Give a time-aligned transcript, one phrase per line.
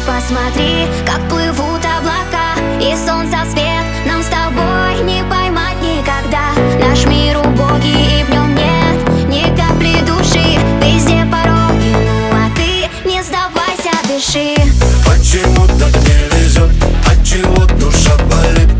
[0.00, 3.84] посмотри, как плывут облака И солнца свет.
[4.06, 6.52] Нам с тобой не поймать никогда.
[6.80, 10.58] Наш мир убогий и в нем нет ни капли души.
[10.82, 14.54] Везде пороги, ну а ты не сдавайся, дыши.
[15.06, 16.70] Почему так не везет,
[17.06, 18.71] от чего душа болит.